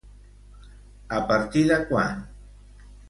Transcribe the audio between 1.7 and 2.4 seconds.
de quan?